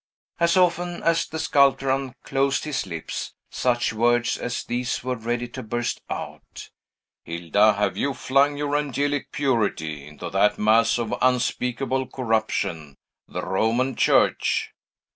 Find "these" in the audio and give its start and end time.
4.63-5.03